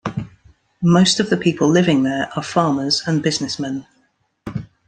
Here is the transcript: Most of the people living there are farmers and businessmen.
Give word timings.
Most 0.81 1.19
of 1.19 1.29
the 1.29 1.37
people 1.37 1.69
living 1.69 2.01
there 2.01 2.27
are 2.35 2.41
farmers 2.41 3.03
and 3.05 3.21
businessmen. 3.21 3.85